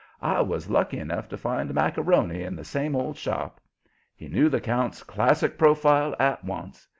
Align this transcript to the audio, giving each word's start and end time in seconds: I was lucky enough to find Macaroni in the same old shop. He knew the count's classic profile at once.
I 0.23 0.41
was 0.41 0.67
lucky 0.67 0.97
enough 0.97 1.29
to 1.29 1.37
find 1.37 1.75
Macaroni 1.75 2.41
in 2.41 2.55
the 2.55 2.63
same 2.63 2.95
old 2.95 3.17
shop. 3.17 3.61
He 4.15 4.27
knew 4.27 4.49
the 4.49 4.59
count's 4.59 5.03
classic 5.03 5.59
profile 5.59 6.15
at 6.19 6.43
once. 6.43 6.87